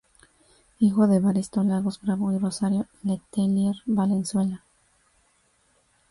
[0.79, 4.65] Hijo de Evaristo Lagos Bravo y Rosario Letelier Valenzuela.